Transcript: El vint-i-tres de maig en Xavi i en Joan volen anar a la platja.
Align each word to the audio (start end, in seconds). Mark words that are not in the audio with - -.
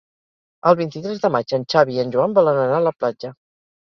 El 0.69 0.77
vint-i-tres 0.79 1.21
de 1.27 1.31
maig 1.37 1.55
en 1.59 1.67
Xavi 1.75 1.99
i 1.99 2.03
en 2.05 2.15
Joan 2.17 2.37
volen 2.39 2.63
anar 2.63 2.81
a 2.83 2.85
la 2.87 2.99
platja. 3.03 3.33